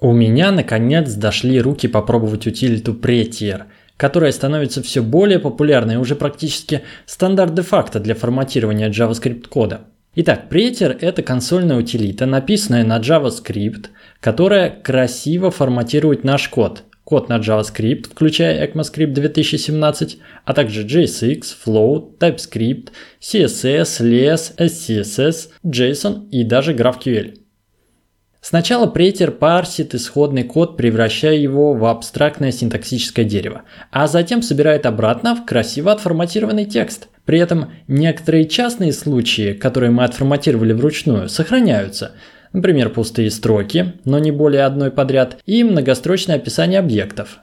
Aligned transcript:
У 0.00 0.12
меня 0.12 0.52
наконец 0.52 1.12
дошли 1.14 1.60
руки 1.60 1.88
попробовать 1.88 2.46
утилиту 2.46 2.92
Prettier, 2.92 3.64
которая 3.96 4.30
становится 4.30 4.80
все 4.80 5.02
более 5.02 5.40
популярной 5.40 5.94
и 5.94 5.96
уже 5.98 6.14
практически 6.14 6.82
стандарт 7.04 7.52
де-факто 7.54 7.98
для 7.98 8.14
форматирования 8.14 8.90
JavaScript 8.90 9.48
кода. 9.48 9.80
Итак, 10.14 10.44
Prettier– 10.48 10.96
это 11.00 11.24
консольная 11.24 11.76
утилита, 11.76 12.26
написанная 12.26 12.84
на 12.84 13.00
JavaScript, 13.00 13.86
которая 14.20 14.70
красиво 14.70 15.50
форматирует 15.50 16.22
наш 16.22 16.48
код. 16.48 16.84
Код 17.02 17.28
на 17.28 17.38
JavaScript, 17.38 18.08
включая 18.08 18.68
ECMAScript 18.68 19.12
2017, 19.12 20.18
а 20.44 20.54
также 20.54 20.84
JSX, 20.84 21.42
Float, 21.66 22.18
TypeScript, 22.20 22.90
CSS, 23.20 24.00
LESS, 24.00 24.56
SCSS, 24.58 25.48
JSON 25.64 26.28
и 26.30 26.44
даже 26.44 26.72
GraphQL. 26.72 27.47
Сначала 28.40 28.86
претер 28.86 29.32
парсит 29.32 29.94
исходный 29.94 30.44
код, 30.44 30.76
превращая 30.76 31.34
его 31.34 31.74
в 31.74 31.84
абстрактное 31.84 32.52
синтаксическое 32.52 33.24
дерево, 33.24 33.62
а 33.90 34.06
затем 34.06 34.42
собирает 34.42 34.86
обратно 34.86 35.34
в 35.34 35.44
красиво 35.44 35.90
отформатированный 35.92 36.64
текст. 36.64 37.08
При 37.24 37.40
этом 37.40 37.72
некоторые 37.88 38.46
частные 38.48 38.92
случаи, 38.92 39.52
которые 39.52 39.90
мы 39.90 40.04
отформатировали 40.04 40.72
вручную, 40.72 41.28
сохраняются. 41.28 42.12
Например, 42.52 42.88
пустые 42.90 43.30
строки, 43.30 43.94
но 44.04 44.18
не 44.18 44.30
более 44.30 44.62
одной 44.62 44.90
подряд, 44.90 45.38
и 45.44 45.64
многострочное 45.64 46.36
описание 46.36 46.78
объектов. 46.78 47.40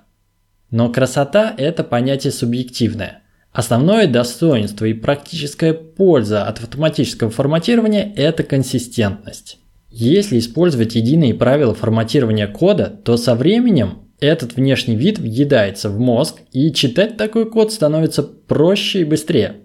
Но 0.72 0.92
красота– 0.92 1.54
это 1.58 1.84
понятие 1.84 2.32
субъективное. 2.32 3.22
Основное 3.52 4.08
достоинство 4.08 4.86
и 4.86 4.94
практическая 4.94 5.74
польза 5.74 6.46
от 6.46 6.60
автоматического 6.60 7.30
форматирования– 7.30 8.12
это 8.16 8.44
консистентность. 8.44 9.60
Если 9.98 10.40
использовать 10.40 10.96
единые 10.96 11.34
правила 11.34 11.74
форматирования 11.74 12.48
кода, 12.48 13.00
то 13.06 13.16
со 13.16 13.34
временем 13.34 14.00
этот 14.20 14.58
внешний 14.58 14.98
вид 14.98 15.20
въедается 15.20 15.90
в 15.90 15.98
мозг, 15.98 16.42
и 16.52 16.74
читать 16.74 17.16
такой 17.16 17.50
код 17.50 17.72
становится 17.72 18.22
проще 18.22 19.00
и 19.00 19.06
быстрее. 19.06 19.56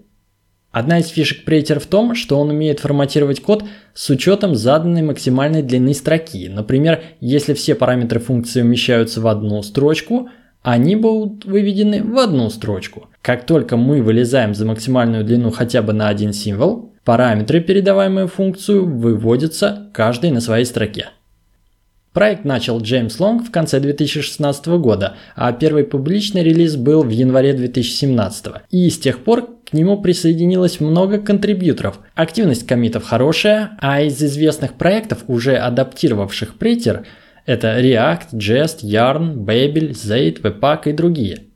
Одна 0.71 0.99
из 0.99 1.09
фишек 1.09 1.43
Прейтер 1.43 1.81
в 1.81 1.85
том, 1.85 2.15
что 2.15 2.39
он 2.39 2.49
умеет 2.49 2.79
форматировать 2.79 3.41
код 3.41 3.65
с 3.93 4.09
учетом 4.09 4.55
заданной 4.55 5.01
максимальной 5.01 5.63
длины 5.63 5.93
строки. 5.93 6.47
Например, 6.47 7.03
если 7.19 7.53
все 7.53 7.75
параметры 7.75 8.21
функции 8.21 8.61
умещаются 8.61 9.19
в 9.19 9.27
одну 9.27 9.61
строчку, 9.63 10.29
они 10.61 10.95
будут 10.95 11.43
выведены 11.43 12.03
в 12.03 12.17
одну 12.17 12.49
строчку. 12.49 13.09
Как 13.21 13.45
только 13.45 13.75
мы 13.75 14.01
вылезаем 14.01 14.55
за 14.55 14.65
максимальную 14.65 15.25
длину 15.25 15.51
хотя 15.51 15.81
бы 15.81 15.91
на 15.91 16.07
один 16.07 16.31
символ, 16.31 16.90
Параметры, 17.03 17.61
передаваемые 17.61 18.27
в 18.27 18.33
функцию, 18.33 18.85
выводятся 18.85 19.89
каждый 19.93 20.29
на 20.29 20.39
своей 20.39 20.65
строке. 20.65 21.09
Проект 22.13 22.43
начал 22.45 22.79
Джеймс 22.79 23.19
Лонг 23.19 23.47
в 23.47 23.51
конце 23.51 23.79
2016 23.79 24.67
года, 24.67 25.15
а 25.35 25.51
первый 25.53 25.85
публичный 25.85 26.43
релиз 26.43 26.75
был 26.75 27.03
в 27.03 27.09
январе 27.09 27.53
2017. 27.53 28.45
И 28.69 28.89
с 28.89 28.99
тех 28.99 29.23
пор 29.23 29.49
к 29.65 29.73
нему 29.73 29.99
присоединилось 30.01 30.79
много 30.81 31.19
контрибьюторов. 31.19 31.99
Активность 32.13 32.67
комитов 32.67 33.05
хорошая, 33.05 33.77
а 33.79 34.01
из 34.01 34.21
известных 34.21 34.73
проектов, 34.73 35.23
уже 35.27 35.55
адаптировавших 35.55 36.55
Prettier, 36.59 37.05
это 37.45 37.79
React, 37.79 38.33
Jest, 38.33 38.83
Yarn, 38.83 39.37
Babel, 39.37 39.91
Zate, 39.91 40.41
Webpack 40.41 40.89
и 40.89 40.93
другие– 40.93 41.43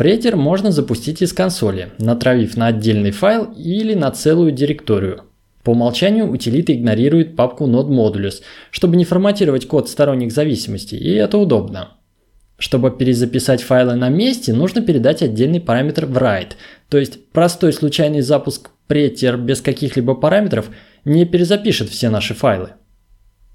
Претер 0.00 0.34
можно 0.34 0.72
запустить 0.72 1.20
из 1.20 1.34
консоли, 1.34 1.90
натравив 1.98 2.56
на 2.56 2.68
отдельный 2.68 3.10
файл 3.10 3.52
или 3.54 3.92
на 3.92 4.10
целую 4.10 4.50
директорию. 4.50 5.24
По 5.62 5.72
умолчанию 5.72 6.26
утилита 6.30 6.72
игнорирует 6.72 7.36
папку 7.36 7.66
node_modules, 7.66 8.36
чтобы 8.70 8.96
не 8.96 9.04
форматировать 9.04 9.68
код 9.68 9.90
сторонних 9.90 10.32
зависимостей, 10.32 10.96
и 10.96 11.10
это 11.12 11.36
удобно. 11.36 11.98
Чтобы 12.56 12.90
перезаписать 12.90 13.62
файлы 13.62 13.94
на 13.94 14.08
месте, 14.08 14.54
нужно 14.54 14.80
передать 14.80 15.20
отдельный 15.20 15.60
параметр 15.60 16.04
write, 16.06 16.52
то 16.88 16.96
есть 16.96 17.30
простой 17.32 17.74
случайный 17.74 18.22
запуск 18.22 18.70
претер 18.86 19.36
без 19.36 19.60
каких-либо 19.60 20.14
параметров 20.14 20.70
не 21.04 21.26
перезапишет 21.26 21.90
все 21.90 22.08
наши 22.08 22.32
файлы. 22.32 22.70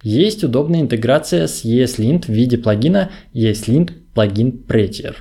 Есть 0.03 0.43
удобная 0.43 0.81
интеграция 0.81 1.47
с 1.47 1.65
ESLint 1.65 2.25
в 2.25 2.29
виде 2.29 2.59
плагина 2.59 3.09
ESLint 3.33 3.93
плагин 4.13 4.63
Prettier. 4.67 5.15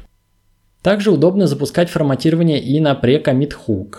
Также 0.85 1.11
удобно 1.11 1.47
запускать 1.47 1.89
форматирование 1.89 2.61
и 2.61 2.79
на 2.79 2.93
pre-commit 2.93 3.55
hook. 3.67 3.95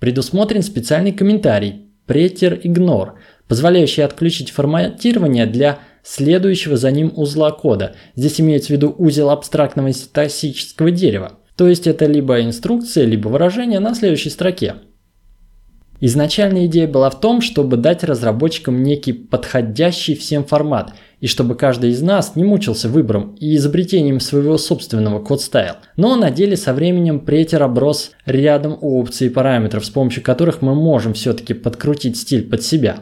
Предусмотрен 0.00 0.62
специальный 0.62 1.12
комментарий 1.12 1.86
preter 2.06 2.60
ignore, 2.60 3.12
позволяющий 3.48 4.02
отключить 4.02 4.50
форматирование 4.50 5.46
для 5.46 5.78
следующего 6.02 6.76
за 6.76 6.90
ним 6.90 7.10
узла 7.16 7.52
кода. 7.52 7.96
Здесь 8.16 8.38
имеется 8.38 8.68
в 8.68 8.70
виду 8.72 8.94
узел 8.98 9.30
абстрактного 9.30 9.94
синтаксического 9.94 10.90
дерева. 10.90 11.38
То 11.56 11.68
есть 11.68 11.86
это 11.86 12.04
либо 12.04 12.42
инструкция, 12.42 13.06
либо 13.06 13.28
выражение 13.28 13.80
на 13.80 13.94
следующей 13.94 14.28
строке. 14.28 14.74
Изначальная 16.00 16.66
идея 16.66 16.86
была 16.86 17.08
в 17.08 17.18
том, 17.18 17.40
чтобы 17.40 17.78
дать 17.78 18.04
разработчикам 18.04 18.82
некий 18.82 19.14
подходящий 19.14 20.14
всем 20.14 20.44
формат, 20.44 20.92
и 21.24 21.26
чтобы 21.26 21.54
каждый 21.54 21.88
из 21.88 22.02
нас 22.02 22.36
не 22.36 22.44
мучился 22.44 22.86
выбором 22.90 23.34
и 23.40 23.56
изобретением 23.56 24.20
своего 24.20 24.58
собственного 24.58 25.24
код-стайл. 25.24 25.76
Но 25.96 26.16
на 26.16 26.30
деле 26.30 26.54
со 26.54 26.74
временем 26.74 27.20
претер 27.20 27.62
оброс 27.62 28.10
рядом 28.26 28.76
опций 28.82 29.28
и 29.28 29.30
параметров, 29.30 29.86
с 29.86 29.88
помощью 29.88 30.22
которых 30.22 30.60
мы 30.60 30.74
можем 30.74 31.14
все-таки 31.14 31.54
подкрутить 31.54 32.18
стиль 32.18 32.46
под 32.46 32.62
себя. 32.62 32.98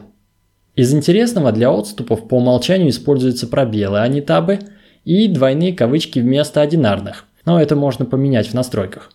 Из 0.73 0.93
интересного 0.93 1.51
для 1.51 1.69
отступов 1.69 2.29
по 2.29 2.35
умолчанию 2.35 2.91
используются 2.91 3.45
пробелы, 3.45 3.99
а 3.99 4.07
не 4.07 4.21
табы, 4.21 4.59
и 5.03 5.27
двойные 5.27 5.73
кавычки 5.73 6.19
вместо 6.19 6.61
одинарных. 6.61 7.25
Но 7.43 7.61
это 7.61 7.75
можно 7.75 8.05
поменять 8.05 8.47
в 8.47 8.53
настройках. 8.53 9.11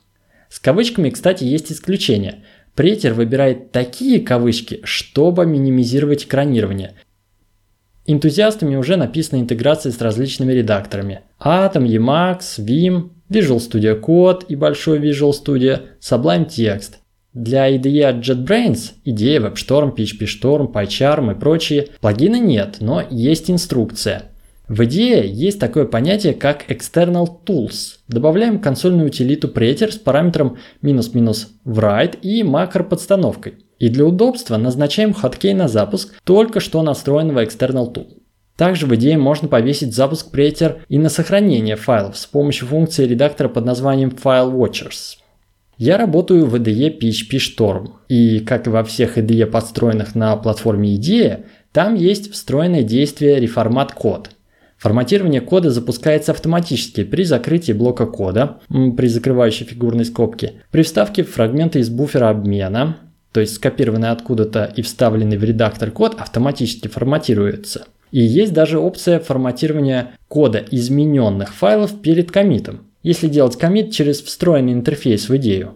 С 0.50 0.58
кавычками, 0.58 1.08
кстати, 1.08 1.44
есть 1.44 1.72
исключение. 1.72 2.44
Претер 2.74 3.14
выбирает 3.14 3.72
такие 3.72 4.20
кавычки, 4.20 4.80
чтобы 4.84 5.46
минимизировать 5.46 6.24
экранирование– 6.24 6.92
Энтузиастами 8.10 8.74
уже 8.74 8.96
написана 8.96 9.38
интеграция 9.38 9.92
с 9.92 10.00
различными 10.00 10.52
редакторами. 10.52 11.20
Atom, 11.38 11.86
Emacs, 11.86 12.58
Vim, 12.58 13.10
Visual 13.28 13.58
Studio 13.58 14.00
Code 14.00 14.46
и 14.48 14.56
большой 14.56 14.98
Visual 14.98 15.32
Studio, 15.32 15.80
Sublime 16.00 16.48
Text. 16.48 16.94
Для 17.34 17.68
IDE 17.68 18.00
от 18.04 18.26
JetBrains, 18.26 18.92
идея 19.04 19.40
WebStorm, 19.40 19.94
PHPStorm, 19.94 20.72
PyCharm 20.72 21.36
и 21.36 21.38
прочие, 21.38 21.88
плагина 22.00 22.40
нет, 22.40 22.78
но 22.80 23.04
есть 23.10 23.50
инструкция. 23.50 24.22
В 24.68 24.80
IDE 24.80 25.26
есть 25.26 25.60
такое 25.60 25.84
понятие, 25.84 26.32
как 26.32 26.70
External 26.70 27.28
Tools. 27.44 27.98
Добавляем 28.08 28.58
консольную 28.58 29.08
утилиту 29.08 29.48
Preter 29.48 29.92
с 29.92 29.98
параметром 29.98 30.56
write 30.82 32.18
и 32.22 32.42
макро 32.42 32.84
подстановкой. 32.84 33.56
И 33.78 33.88
для 33.88 34.04
удобства 34.04 34.56
назначаем 34.56 35.12
хоткей 35.12 35.54
на 35.54 35.68
запуск 35.68 36.14
только 36.24 36.60
что 36.60 36.82
настроенного 36.82 37.44
External 37.44 37.92
Tool. 37.92 38.18
Также 38.56 38.86
в 38.86 38.94
идее 38.96 39.16
можно 39.18 39.46
повесить 39.46 39.94
запуск 39.94 40.34
Preter 40.34 40.78
и 40.88 40.98
на 40.98 41.08
сохранение 41.08 41.76
файлов 41.76 42.18
с 42.18 42.26
помощью 42.26 42.66
функции 42.66 43.06
редактора 43.06 43.48
под 43.48 43.64
названием 43.64 44.08
File 44.08 44.52
Watchers. 44.52 45.18
Я 45.76 45.96
работаю 45.96 46.44
в 46.44 46.56
IDE 46.56 46.98
PHP 46.98 47.38
Storm, 47.38 47.90
и 48.08 48.40
как 48.40 48.66
и 48.66 48.70
во 48.70 48.82
всех 48.82 49.16
IDE, 49.16 49.46
подстроенных 49.46 50.16
на 50.16 50.36
платформе 50.36 50.96
IDEA, 50.96 51.44
там 51.70 51.94
есть 51.94 52.32
встроенное 52.32 52.82
действие 52.82 53.38
реформат 53.38 53.92
код. 53.92 54.30
Форматирование 54.76 55.40
кода 55.40 55.70
запускается 55.70 56.32
автоматически 56.32 57.04
при 57.04 57.22
закрытии 57.22 57.72
блока 57.72 58.06
кода, 58.06 58.58
при 58.68 59.06
закрывающей 59.06 59.66
фигурной 59.66 60.04
скобке, 60.04 60.62
при 60.72 60.82
вставке 60.82 61.22
фрагмента 61.22 61.78
из 61.78 61.90
буфера 61.90 62.30
обмена, 62.30 62.96
то 63.32 63.40
есть 63.40 63.54
скопированный 63.54 64.10
откуда-то 64.10 64.72
и 64.76 64.82
вставленный 64.82 65.36
в 65.36 65.44
редактор 65.44 65.90
код 65.90 66.16
автоматически 66.18 66.88
форматируется. 66.88 67.86
И 68.10 68.20
есть 68.20 68.52
даже 68.52 68.78
опция 68.78 69.20
форматирования 69.20 70.12
кода 70.28 70.64
измененных 70.70 71.54
файлов 71.54 72.00
перед 72.00 72.30
комитом, 72.30 72.86
если 73.02 73.28
делать 73.28 73.58
комит 73.58 73.92
через 73.92 74.22
встроенный 74.22 74.72
интерфейс 74.72 75.28
в 75.28 75.36
идею. 75.36 75.74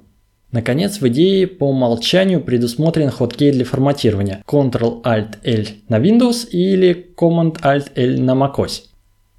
Наконец, 0.50 1.00
в 1.00 1.08
идее 1.08 1.46
по 1.46 1.68
умолчанию 1.68 2.42
предусмотрен 2.42 3.10
хоткей 3.10 3.52
для 3.52 3.64
форматирования 3.64 4.42
Ctrl-Alt-L 4.46 5.66
на 5.88 5.98
Windows 5.98 6.48
или 6.50 7.06
Command-Alt-L 7.16 8.20
на 8.20 8.32
macOS. 8.32 8.82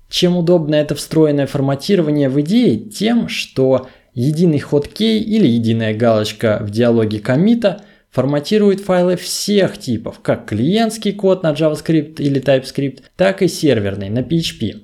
Чем 0.09 0.37
удобно 0.37 0.75
это 0.75 0.95
встроенное 0.95 1.45
форматирование 1.45 2.29
в 2.29 2.39
идее? 2.41 2.77
Тем, 2.77 3.27
что 3.27 3.87
единый 4.13 4.59
хоткей 4.59 5.19
или 5.19 5.47
единая 5.47 5.95
галочка 5.95 6.59
в 6.61 6.69
диалоге 6.69 7.19
комита– 7.19 7.81
форматирует 8.13 8.79
файлы 8.79 9.15
всех 9.15 9.79
типов, 9.79 10.19
как 10.21 10.47
клиентский 10.47 11.13
код 11.13 11.41
на 11.43 11.51
JavaScript 11.51 12.17
или 12.19 12.39
TypeScript, 12.39 13.01
так 13.17 13.41
и 13.41 13.47
серверный 13.47 14.09
на 14.09 14.19
PHP. 14.19 14.81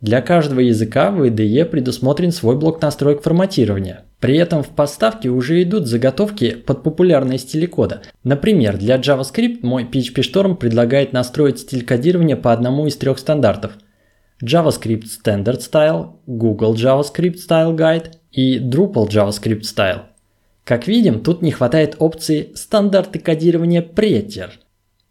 Для 0.00 0.20
каждого 0.20 0.60
языка 0.60 1.10
в 1.10 1.22
IDE 1.22 1.64
предусмотрен 1.64 2.32
свой 2.32 2.56
блок 2.56 2.80
настроек 2.80 3.22
форматирования. 3.22 4.04
При 4.20 4.36
этом 4.36 4.62
в 4.62 4.68
поставке 4.68 5.28
уже 5.28 5.62
идут 5.62 5.86
заготовки 5.86 6.52
под 6.54 6.82
популярные 6.82 7.38
стили 7.38 7.66
кода. 7.66 8.02
Например, 8.22 8.76
для 8.76 8.96
JavaScript 8.96 9.58
мой 9.62 9.84
PHP 9.84 10.22
Storm 10.22 10.56
предлагает 10.56 11.12
настроить 11.12 11.60
стиль 11.60 11.84
кодирования 11.84 12.36
по 12.36 12.52
одному 12.52 12.86
из 12.86 12.96
трех 12.96 13.18
стандартов. 13.18 13.72
JavaScript 14.42 15.04
Standard 15.04 15.58
Style, 15.58 16.14
Google 16.26 16.74
JavaScript 16.74 17.36
Style 17.48 17.76
Guide 17.76 18.12
и 18.32 18.58
Drupal 18.58 19.08
JavaScript 19.08 19.62
Style. 19.62 20.11
Как 20.64 20.86
видим, 20.86 21.20
тут 21.20 21.42
не 21.42 21.50
хватает 21.50 21.96
опции 21.98 22.52
стандарты 22.54 23.18
кодирования 23.18 23.82
Prettier. 23.82 24.50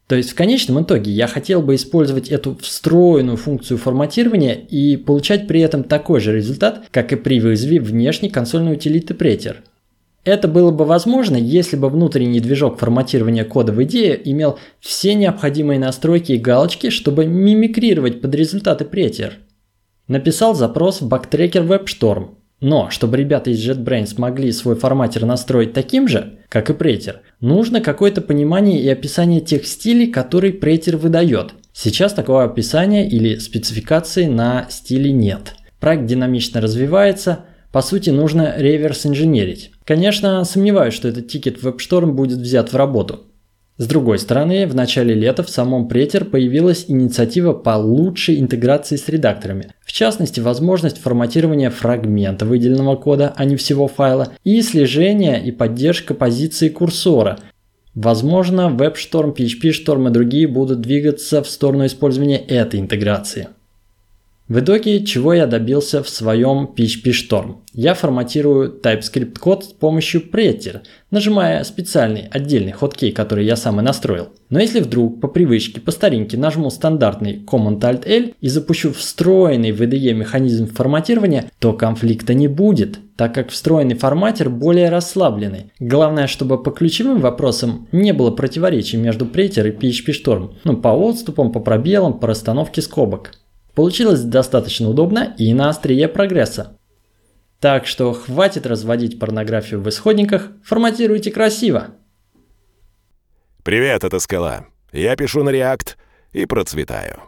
То 0.07 0.15
есть 0.15 0.31
в 0.31 0.35
конечном 0.35 0.83
итоге 0.83 1.11
я 1.11 1.27
хотел 1.27 1.61
бы 1.61 1.75
использовать 1.75 2.29
эту 2.29 2.55
встроенную 2.55 3.37
функцию 3.37 3.77
форматирования 3.77 4.55
и 4.55 4.97
получать 4.97 5.47
при 5.47 5.61
этом 5.61 5.83
такой 5.83 6.19
же 6.19 6.35
результат, 6.35 6.83
как 6.91 7.13
и 7.13 7.15
при 7.15 7.39
вызове 7.39 7.79
внешней 7.79 8.29
консольной 8.29 8.73
утилиты 8.73 9.13
Prettier. 9.13 9.57
Это 10.23 10.47
было 10.47 10.71
бы 10.71 10.85
возможно, 10.85 11.35
если 11.35 11.75
бы 11.75 11.89
внутренний 11.89 12.39
движок 12.39 12.77
форматирования 12.77 13.43
кода 13.43 13.71
в 13.71 13.81
идее 13.83 14.21
имел 14.29 14.59
все 14.79 15.15
необходимые 15.15 15.79
настройки 15.79 16.33
и 16.33 16.37
галочки, 16.37 16.89
чтобы 16.89 17.25
мимикрировать 17.25 18.21
под 18.21 18.35
результаты 18.35 18.85
Prettier. 18.85 19.33
Написал 20.07 20.53
запрос 20.55 21.01
в 21.01 21.07
бактрекер 21.07 21.63
WebStorm, 21.63 22.35
но, 22.61 22.89
чтобы 22.91 23.17
ребята 23.17 23.49
из 23.49 23.67
JetBrains 23.67 24.13
могли 24.17 24.51
свой 24.51 24.75
форматер 24.75 25.25
настроить 25.25 25.73
таким 25.73 26.07
же, 26.07 26.39
как 26.47 26.69
и 26.69 26.73
Prettier, 26.73 27.17
нужно 27.41 27.81
какое-то 27.81 28.21
понимание 28.21 28.79
и 28.79 28.87
описание 28.87 29.41
тех 29.41 29.65
стилей, 29.65 30.07
которые 30.07 30.53
Prettier 30.53 30.95
выдает. 30.95 31.53
Сейчас 31.73 32.13
такого 32.13 32.43
описания 32.43 33.09
или 33.09 33.37
спецификации 33.37 34.27
на 34.27 34.67
стиле 34.69 35.11
нет. 35.11 35.55
Проект 35.79 36.05
динамично 36.05 36.61
развивается, 36.61 37.45
по 37.71 37.81
сути 37.81 38.11
нужно 38.11 38.55
реверс 38.57 39.05
инженерить. 39.05 39.71
Конечно, 39.83 40.43
сомневаюсь, 40.43 40.93
что 40.93 41.07
этот 41.07 41.29
тикет 41.29 41.63
в 41.63 41.67
WebStorm 41.67 42.11
будет 42.11 42.37
взят 42.37 42.71
в 42.71 42.75
работу. 42.75 43.21
С 43.81 43.87
другой 43.87 44.19
стороны, 44.19 44.67
в 44.67 44.75
начале 44.75 45.15
лета 45.15 45.41
в 45.41 45.49
самом 45.49 45.87
Претер 45.87 46.25
появилась 46.25 46.85
инициатива 46.87 47.51
по 47.53 47.77
лучшей 47.77 48.39
интеграции 48.39 48.95
с 48.95 49.09
редакторами. 49.09 49.73
В 49.83 49.91
частности, 49.91 50.39
возможность 50.39 50.99
форматирования 50.99 51.71
фрагмента 51.71 52.45
выделенного 52.45 52.95
кода, 52.95 53.33
а 53.35 53.43
не 53.43 53.55
всего 53.55 53.87
файла, 53.87 54.33
и 54.43 54.61
слежение 54.61 55.43
и 55.43 55.51
поддержка 55.51 56.13
позиции 56.13 56.69
курсора. 56.69 57.39
Возможно, 57.95 58.71
WebStorm, 58.71 59.35
PHP-Storm 59.35 60.09
и 60.09 60.13
другие 60.13 60.47
будут 60.47 60.81
двигаться 60.81 61.41
в 61.41 61.49
сторону 61.49 61.87
использования 61.87 62.37
этой 62.37 62.79
интеграции. 62.79 63.47
В 64.51 64.59
итоге, 64.59 65.05
чего 65.05 65.33
я 65.33 65.47
добился 65.47 66.03
в 66.03 66.09
своем 66.09 66.71
PHP 66.75 67.13
Storm? 67.13 67.59
Я 67.71 67.93
форматирую 67.93 68.81
TypeScript 68.83 69.39
код 69.39 69.63
с 69.63 69.67
помощью 69.67 70.29
Prettier, 70.29 70.81
нажимая 71.09 71.63
специальный 71.63 72.27
отдельный 72.29 72.73
хоткей, 72.73 73.13
который 73.13 73.45
я 73.45 73.55
сам 73.55 73.79
и 73.79 73.81
настроил. 73.81 74.27
Но 74.49 74.59
если 74.59 74.81
вдруг 74.81 75.21
по 75.21 75.29
привычке, 75.29 75.79
по 75.79 75.91
старинке 75.91 76.35
нажму 76.35 76.69
стандартный 76.69 77.41
Command-Alt-L 77.49 78.33
и 78.41 78.49
запущу 78.49 78.91
встроенный 78.91 79.71
в 79.71 79.81
IDE 79.81 80.11
механизм 80.11 80.67
форматирования, 80.67 81.49
то 81.59 81.71
конфликта 81.71 82.33
не 82.33 82.49
будет, 82.49 82.99
так 83.15 83.33
как 83.33 83.51
встроенный 83.51 83.95
форматер 83.95 84.49
более 84.49 84.89
расслабленный. 84.89 85.71
Главное, 85.79 86.27
чтобы 86.27 86.61
по 86.61 86.71
ключевым 86.71 87.21
вопросам 87.21 87.87
не 87.93 88.11
было 88.11 88.31
противоречий 88.31 88.97
между 88.97 89.23
Prettier 89.23 89.69
и 89.69 89.71
PHP 89.71 90.11
Storm. 90.21 90.55
Ну, 90.65 90.75
по 90.75 90.89
отступам, 90.89 91.53
по 91.53 91.61
пробелам, 91.61 92.19
по 92.19 92.27
расстановке 92.27 92.81
скобок. 92.81 93.31
Получилось 93.75 94.21
достаточно 94.21 94.89
удобно 94.89 95.33
и 95.37 95.53
на 95.53 95.69
острие 95.69 96.07
прогресса. 96.07 96.77
Так 97.59 97.85
что 97.85 98.11
хватит 98.13 98.65
разводить 98.65 99.19
порнографию 99.19 99.81
в 99.81 99.89
исходниках, 99.89 100.49
форматируйте 100.63 101.31
красиво. 101.31 101.91
Привет, 103.63 104.03
это 104.03 104.19
Скала. 104.19 104.65
Я 104.91 105.15
пишу 105.15 105.43
на 105.43 105.51
React 105.51 105.95
и 106.33 106.45
процветаю. 106.45 107.21